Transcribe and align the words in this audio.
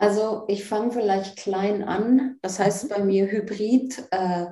Also 0.00 0.44
ich 0.48 0.64
fange 0.64 0.92
vielleicht 0.92 1.36
klein 1.36 1.84
an. 1.84 2.38
Das 2.40 2.58
heißt 2.58 2.88
bei 2.88 3.04
mir 3.04 3.30
Hybrid 3.30 4.02
äh, 4.10 4.46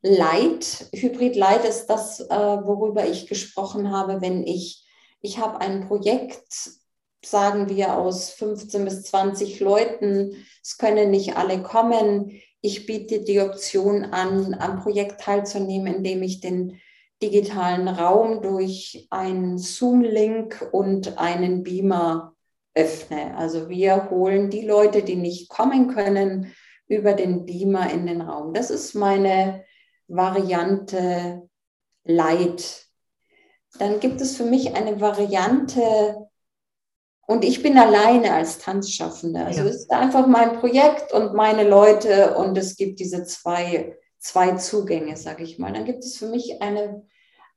Light. 0.00 0.88
Hybrid 0.94 1.36
Light 1.36 1.66
ist 1.66 1.86
das, 1.86 2.20
äh, 2.20 2.34
worüber 2.34 3.06
ich 3.06 3.26
gesprochen 3.26 3.90
habe, 3.90 4.22
wenn 4.22 4.46
ich, 4.46 4.82
ich 5.20 5.38
habe 5.38 5.60
ein 5.60 5.86
Projekt, 5.86 6.70
sagen 7.22 7.68
wir, 7.68 7.98
aus 7.98 8.30
15 8.30 8.84
bis 8.86 9.02
20 9.02 9.60
Leuten. 9.60 10.42
Es 10.62 10.78
können 10.78 11.10
nicht 11.10 11.36
alle 11.36 11.62
kommen. 11.62 12.40
Ich 12.62 12.86
biete 12.86 13.24
die 13.24 13.40
Option 13.40 14.04
an, 14.04 14.54
am 14.54 14.80
Projekt 14.80 15.20
teilzunehmen, 15.20 15.96
indem 15.96 16.22
ich 16.22 16.40
den 16.40 16.80
digitalen 17.22 17.88
Raum 17.88 18.40
durch 18.40 19.06
einen 19.10 19.58
Zoom-Link 19.58 20.66
und 20.72 21.18
einen 21.18 21.62
Beamer 21.62 22.34
öffne. 22.74 23.36
Also 23.36 23.68
wir 23.68 24.10
holen 24.10 24.50
die 24.50 24.66
Leute, 24.66 25.02
die 25.02 25.16
nicht 25.16 25.48
kommen 25.48 25.88
können, 25.88 26.52
über 26.86 27.14
den 27.14 27.46
Beamer 27.46 27.90
in 27.90 28.06
den 28.06 28.20
Raum. 28.20 28.52
Das 28.52 28.70
ist 28.70 28.94
meine 28.94 29.64
Variante 30.08 31.48
Light. 32.04 32.86
Dann 33.78 34.00
gibt 34.00 34.20
es 34.20 34.36
für 34.36 34.44
mich 34.44 34.74
eine 34.74 35.00
Variante, 35.00 36.24
und 37.26 37.44
ich 37.44 37.62
bin 37.62 37.78
alleine 37.78 38.34
als 38.34 38.58
Tanzschaffende. 38.58 39.44
Also 39.44 39.62
ja. 39.62 39.66
es 39.66 39.76
ist 39.76 39.90
einfach 39.90 40.26
mein 40.26 40.58
Projekt 40.58 41.12
und 41.12 41.34
meine 41.34 41.66
Leute 41.66 42.36
und 42.36 42.56
es 42.58 42.76
gibt 42.76 43.00
diese 43.00 43.24
zwei, 43.24 43.96
zwei 44.18 44.56
Zugänge, 44.56 45.16
sage 45.16 45.42
ich 45.42 45.58
mal. 45.58 45.72
Dann 45.72 45.86
gibt 45.86 46.04
es 46.04 46.18
für 46.18 46.26
mich 46.26 46.60
eine, 46.60 47.06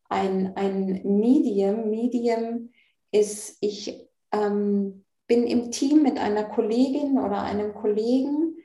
ein, 0.08 0.55
ein 0.55 1.02
Medium. 1.03 1.89
Medium 1.89 2.72
ist, 3.11 3.58
ich 3.59 4.08
ähm, 4.31 5.03
bin 5.27 5.45
im 5.45 5.72
Team 5.72 6.04
mit 6.04 6.17
einer 6.17 6.45
Kollegin 6.45 7.20
oder 7.20 7.41
einem 7.41 7.73
Kollegen. 7.73 8.55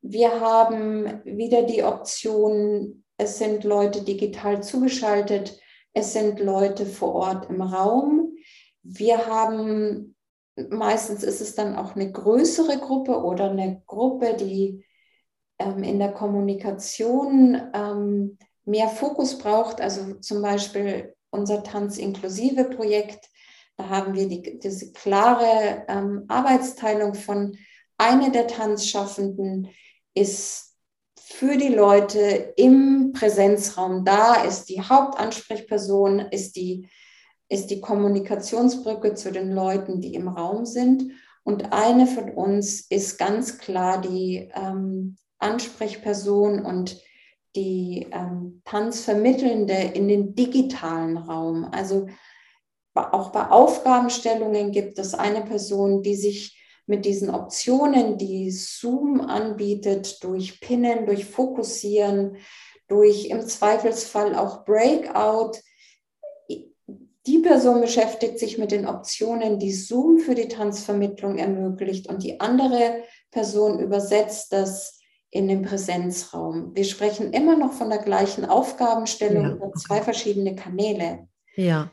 Wir 0.00 0.40
haben 0.40 1.22
wieder 1.24 1.62
die 1.62 1.82
Option, 1.82 3.04
es 3.16 3.38
sind 3.38 3.64
Leute 3.64 4.02
digital 4.02 4.62
zugeschaltet, 4.62 5.60
es 5.92 6.12
sind 6.12 6.40
Leute 6.40 6.86
vor 6.86 7.14
Ort 7.14 7.50
im 7.50 7.60
Raum. 7.60 8.36
Wir 8.82 9.26
haben, 9.26 10.16
meistens 10.70 11.22
ist 11.22 11.40
es 11.40 11.54
dann 11.54 11.76
auch 11.76 11.94
eine 11.94 12.10
größere 12.10 12.78
Gruppe 12.78 13.22
oder 13.22 13.50
eine 13.50 13.82
Gruppe, 13.86 14.34
die 14.34 14.84
ähm, 15.58 15.82
in 15.82 15.98
der 15.98 16.12
Kommunikation 16.12 17.60
ähm, 17.74 18.38
mehr 18.64 18.88
Fokus 18.88 19.36
braucht. 19.38 19.80
Also 19.80 20.14
zum 20.14 20.40
Beispiel 20.40 21.14
unser 21.30 21.62
Tanz-Inklusive 21.62 22.64
Projekt 22.64 23.28
da 23.78 23.88
haben 23.88 24.14
wir 24.14 24.28
die, 24.28 24.58
diese 24.58 24.92
klare 24.92 25.84
ähm, 25.88 26.24
Arbeitsteilung 26.26 27.14
von 27.14 27.56
einer 27.96 28.30
der 28.30 28.48
Tanzschaffenden 28.48 29.68
ist 30.14 30.74
für 31.16 31.56
die 31.56 31.68
Leute 31.68 32.54
im 32.56 33.12
Präsenzraum 33.12 34.04
da, 34.04 34.42
ist 34.42 34.68
die 34.68 34.80
Hauptansprechperson, 34.80 36.18
ist 36.18 36.56
die, 36.56 36.88
ist 37.48 37.70
die 37.70 37.80
Kommunikationsbrücke 37.80 39.14
zu 39.14 39.30
den 39.30 39.52
Leuten, 39.52 40.00
die 40.00 40.14
im 40.14 40.26
Raum 40.26 40.66
sind. 40.66 41.12
Und 41.44 41.72
eine 41.72 42.06
von 42.08 42.30
uns 42.30 42.80
ist 42.90 43.16
ganz 43.16 43.58
klar 43.58 44.00
die 44.00 44.50
ähm, 44.54 45.16
Ansprechperson 45.38 46.64
und 46.64 47.00
die 47.54 48.08
ähm, 48.10 48.60
Tanzvermittelnde 48.64 49.74
in 49.94 50.08
den 50.08 50.34
digitalen 50.34 51.16
Raum. 51.16 51.68
Also 51.70 52.08
auch 52.98 53.30
bei 53.30 53.48
Aufgabenstellungen 53.48 54.72
gibt 54.72 54.98
es 54.98 55.14
eine 55.14 55.42
Person, 55.42 56.02
die 56.02 56.16
sich 56.16 56.54
mit 56.86 57.04
diesen 57.04 57.30
Optionen, 57.30 58.16
die 58.16 58.50
Zoom 58.50 59.20
anbietet, 59.20 60.22
durch 60.24 60.60
Pinnen, 60.60 61.06
durch 61.06 61.26
Fokussieren, 61.26 62.36
durch 62.88 63.26
im 63.26 63.42
Zweifelsfall 63.42 64.34
auch 64.34 64.64
Breakout, 64.64 65.58
die 67.28 67.38
Person 67.40 67.82
beschäftigt 67.82 68.38
sich 68.38 68.56
mit 68.56 68.70
den 68.72 68.86
Optionen, 68.86 69.58
die 69.58 69.72
Zoom 69.72 70.18
für 70.18 70.34
die 70.34 70.48
Tanzvermittlung 70.48 71.36
ermöglicht 71.36 72.08
und 72.08 72.22
die 72.22 72.40
andere 72.40 73.02
Person 73.30 73.80
übersetzt 73.80 74.52
das 74.52 74.98
in 75.30 75.46
den 75.46 75.60
Präsenzraum. 75.60 76.74
Wir 76.74 76.84
sprechen 76.84 77.34
immer 77.34 77.54
noch 77.54 77.74
von 77.74 77.90
der 77.90 77.98
gleichen 77.98 78.46
Aufgabenstellung 78.46 79.44
ja. 79.44 79.50
über 79.50 79.72
zwei 79.74 80.00
verschiedene 80.00 80.56
Kanäle. 80.56 81.28
Ja. 81.54 81.90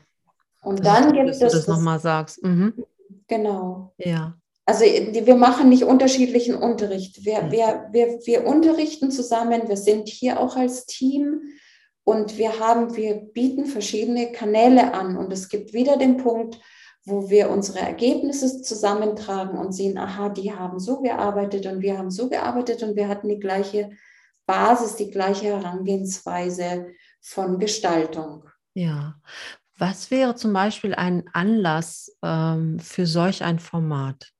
Und 0.66 0.80
das 0.80 1.00
dann 1.00 1.12
gibt 1.12 1.30
es. 1.30 1.38
Dass 1.38 1.52
du 1.52 1.58
das 1.58 1.68
nochmal 1.68 2.00
sagst. 2.00 2.42
Mhm. 2.42 2.84
Genau. 3.28 3.94
Ja. 3.98 4.36
Also 4.64 4.84
wir 4.84 5.36
machen 5.36 5.68
nicht 5.68 5.84
unterschiedlichen 5.84 6.56
Unterricht. 6.56 7.24
Wir, 7.24 7.42
mhm. 7.42 7.52
wir, 7.52 7.88
wir, 7.92 8.06
wir 8.24 8.46
unterrichten 8.46 9.12
zusammen, 9.12 9.68
wir 9.68 9.76
sind 9.76 10.08
hier 10.08 10.40
auch 10.40 10.56
als 10.56 10.86
Team 10.86 11.40
und 12.02 12.36
wir 12.36 12.58
haben, 12.58 12.96
wir 12.96 13.14
bieten 13.14 13.66
verschiedene 13.66 14.32
Kanäle 14.32 14.92
an. 14.92 15.16
Und 15.16 15.32
es 15.32 15.48
gibt 15.48 15.72
wieder 15.72 15.96
den 15.96 16.16
Punkt, 16.16 16.60
wo 17.04 17.30
wir 17.30 17.50
unsere 17.50 17.78
Ergebnisse 17.78 18.60
zusammentragen 18.60 19.56
und 19.56 19.72
sehen, 19.72 19.96
aha, 19.96 20.30
die 20.30 20.52
haben 20.52 20.80
so 20.80 21.00
gearbeitet 21.00 21.66
und 21.66 21.80
wir 21.80 21.96
haben 21.96 22.10
so 22.10 22.28
gearbeitet 22.28 22.82
und 22.82 22.96
wir 22.96 23.06
hatten 23.06 23.28
die 23.28 23.38
gleiche 23.38 23.90
Basis, 24.46 24.96
die 24.96 25.12
gleiche 25.12 25.46
Herangehensweise 25.46 26.88
von 27.20 27.60
Gestaltung. 27.60 28.44
Ja, 28.74 29.20
was 29.78 30.10
wäre 30.10 30.34
zum 30.34 30.52
Beispiel 30.52 30.94
ein 30.94 31.24
Anlass 31.32 32.16
ähm, 32.22 32.78
für 32.78 33.06
solch 33.06 33.44
ein 33.44 33.58
Format? 33.58 34.32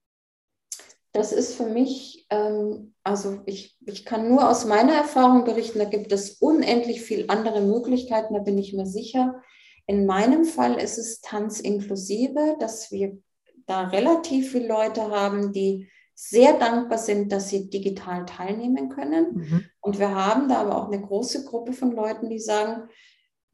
Das 1.13 1.33
ist 1.33 1.55
für 1.55 1.67
mich, 1.67 2.27
ähm, 2.31 2.95
also 3.03 3.41
ich, 3.47 3.77
ich 3.87 4.05
kann 4.05 4.29
nur 4.29 4.49
aus 4.51 4.65
meiner 4.67 4.93
Erfahrung 4.93 5.45
berichten, 5.45 5.79
da 5.79 5.87
gibt 5.87 6.13
es 6.13 6.33
unendlich 6.41 7.03
viele 7.03 7.31
andere 7.31 7.63
Möglichkeiten, 7.63 8.35
da 8.35 8.41
bin 8.41 8.59
ich 8.59 8.75
mir 8.75 8.87
sicher. 8.87 9.43
In 9.87 10.05
meinem 10.05 10.45
Fall 10.45 10.75
ist 10.75 10.99
es 10.99 11.21
Tanz 11.21 11.61
inklusive, 11.61 12.57
dass 12.61 12.91
wir 12.91 13.19
da 13.67 13.89
relativ 13.89 14.53
viele 14.53 14.69
Leute 14.69 15.11
haben, 15.11 15.53
die 15.53 15.89
sehr 16.15 16.55
dankbar 16.55 16.99
sind, 16.99 17.31
dass 17.31 17.51
sie 17.51 17.69
digital 17.69 18.25
teilnehmen 18.25 18.89
können. 18.89 19.35
Mhm. 19.35 19.65
Und 19.81 19.99
wir 19.99 20.15
haben 20.15 20.49
da 20.49 20.57
aber 20.57 20.77
auch 20.77 20.91
eine 20.91 21.01
große 21.01 21.45
Gruppe 21.45 21.73
von 21.73 21.93
Leuten, 21.93 22.31
die 22.31 22.39
sagen, 22.39 22.89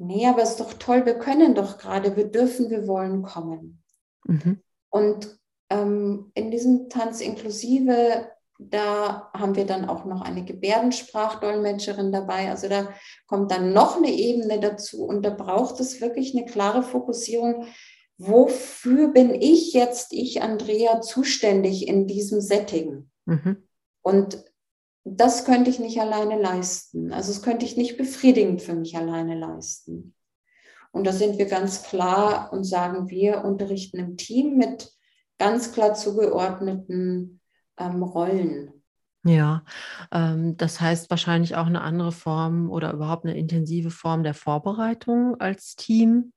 nee, 0.02 0.26
aber 0.26 0.42
es 0.42 0.50
ist 0.50 0.60
doch 0.60 0.74
toll, 0.74 1.06
wir 1.06 1.14
können 1.14 1.54
doch 1.54 1.78
gerade, 1.78 2.16
wir 2.16 2.26
dürfen, 2.26 2.70
wir 2.70 2.86
wollen 2.86 3.22
kommen. 3.22 3.82
Mhm. 4.24 4.60
Und 4.90 5.38
ähm, 5.70 6.30
in 6.34 6.50
diesem 6.50 6.88
Tanz 6.88 7.20
inklusive, 7.20 8.28
da 8.58 9.30
haben 9.32 9.56
wir 9.56 9.66
dann 9.66 9.88
auch 9.88 10.04
noch 10.04 10.20
eine 10.20 10.44
Gebärdensprachdolmetscherin 10.44 12.12
dabei. 12.12 12.50
Also 12.50 12.68
da 12.68 12.90
kommt 13.26 13.50
dann 13.50 13.72
noch 13.72 13.96
eine 13.96 14.10
Ebene 14.10 14.60
dazu 14.60 15.04
und 15.04 15.22
da 15.22 15.30
braucht 15.30 15.80
es 15.80 16.00
wirklich 16.00 16.36
eine 16.36 16.44
klare 16.44 16.82
Fokussierung. 16.82 17.66
Wofür 18.18 19.08
bin 19.08 19.34
ich 19.34 19.72
jetzt, 19.72 20.12
ich 20.12 20.42
Andrea, 20.42 21.00
zuständig 21.00 21.88
in 21.88 22.06
diesem 22.06 22.40
Setting? 22.40 23.10
Mhm. 23.24 23.68
Und 24.02 24.44
das 25.04 25.44
könnte 25.44 25.70
ich 25.70 25.78
nicht 25.78 26.00
alleine 26.00 26.40
leisten. 26.40 27.12
Also 27.12 27.32
das 27.32 27.42
könnte 27.42 27.64
ich 27.64 27.76
nicht 27.76 27.96
befriedigend 27.96 28.62
für 28.62 28.74
mich 28.74 28.96
alleine 28.96 29.38
leisten. 29.38 30.14
Und 30.92 31.06
da 31.06 31.12
sind 31.12 31.38
wir 31.38 31.46
ganz 31.46 31.82
klar 31.82 32.52
und 32.52 32.64
sagen, 32.64 33.08
wir 33.08 33.44
unterrichten 33.44 33.98
im 33.98 34.16
Team 34.16 34.56
mit 34.56 34.92
ganz 35.38 35.72
klar 35.72 35.94
zugeordneten 35.94 37.40
ähm, 37.78 38.02
Rollen. 38.02 38.82
Ja, 39.24 39.64
ähm, 40.10 40.56
das 40.56 40.80
heißt 40.80 41.08
wahrscheinlich 41.08 41.56
auch 41.56 41.66
eine 41.66 41.80
andere 41.80 42.12
Form 42.12 42.70
oder 42.70 42.92
überhaupt 42.92 43.24
eine 43.24 43.36
intensive 43.36 43.90
Form 43.90 44.22
der 44.22 44.34
Vorbereitung 44.34 45.40
als 45.40 45.76
Team. 45.76 46.32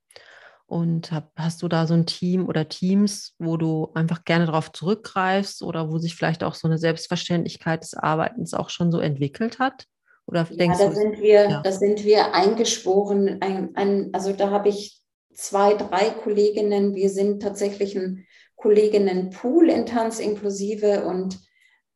Und 0.67 1.11
hab, 1.11 1.31
hast 1.35 1.61
du 1.61 1.67
da 1.67 1.85
so 1.85 1.93
ein 1.93 2.07
Team 2.07 2.47
oder 2.47 2.67
Teams, 2.67 3.33
wo 3.37 3.55
du 3.55 3.91
einfach 3.93 4.23
gerne 4.23 4.47
darauf 4.47 4.71
zurückgreifst 4.71 5.61
oder 5.61 5.91
wo 5.91 5.99
sich 5.99 6.15
vielleicht 6.15 6.43
auch 6.43 6.55
so 6.55 6.67
eine 6.67 6.79
Selbstverständlichkeit 6.79 7.83
des 7.83 7.93
Arbeitens 7.93 8.53
auch 8.55 8.69
schon 8.69 8.91
so 8.91 8.99
entwickelt 8.99 9.59
hat? 9.59 9.85
Oder 10.25 10.47
ja, 10.49 10.55
denkst 10.55 10.79
da 10.79 10.87
du, 10.87 10.95
sind 10.95 11.19
wir, 11.19 11.49
ja. 11.49 11.61
da 11.61 11.71
sind 11.71 12.03
wir 12.03 12.33
eingeschworen. 12.33 13.37
Ein, 13.41 13.75
ein, 13.75 14.09
also 14.13 14.33
da 14.33 14.49
habe 14.49 14.69
ich 14.69 14.99
zwei, 15.35 15.75
drei 15.75 16.09
Kolleginnen. 16.09 16.95
Wir 16.95 17.11
sind 17.11 17.43
tatsächlich 17.43 17.95
ein 17.95 18.25
Kolleginnenpool 18.55 19.69
in 19.69 19.85
Tanz 19.85 20.19
inklusive 20.19 21.05
und 21.05 21.39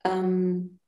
ähm, 0.05 0.79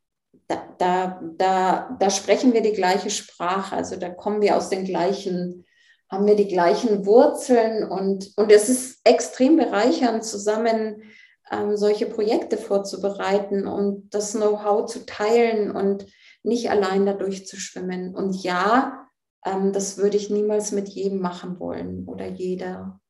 da, 0.48 0.68
da, 0.78 1.22
da, 1.38 1.98
da 2.00 2.10
sprechen 2.10 2.54
wir 2.54 2.62
die 2.62 2.74
gleiche 2.74 3.10
Sprache. 3.10 3.76
Also 3.76 3.96
da 3.96 4.10
kommen 4.10 4.42
wir 4.42 4.56
aus 4.56 4.70
den 4.70 4.86
gleichen 4.86 5.66
haben 6.12 6.28
wir 6.28 6.36
die 6.36 6.50
gleichen 6.50 7.06
Wurzeln 7.06 7.90
und, 7.90 8.34
und 8.36 8.52
es 8.52 8.68
ist 8.68 9.00
extrem 9.06 9.56
bereichernd, 9.56 10.26
zusammen 10.26 11.04
ähm, 11.52 11.78
solche 11.78 12.06
Projekte 12.06 12.58
vorzubereiten 12.58 13.66
und 13.66 14.14
das 14.14 14.34
Know-how 14.34 14.86
zu 14.86 15.06
teilen 15.06 15.72
und 15.72 16.06
nicht 16.44 16.70
allein 16.70 17.06
dadurch 17.06 17.48
zu 17.48 17.58
schwimmen. 17.58 18.16
Und 18.16 18.44
ja, 18.44 19.08
ähm, 19.46 19.74
das 19.74 19.98
würde 19.98 20.18
ich 20.18 20.30
niemals 20.30 20.72
mit 20.72 20.90
jedem 20.90 21.20
machen 21.20 21.60
wollen 21.60 22.06
oder 22.08 22.28
jeder. 22.28 23.01